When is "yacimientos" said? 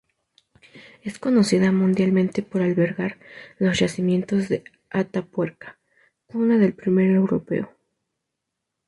3.81-4.49